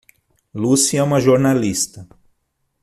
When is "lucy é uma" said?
0.55-1.19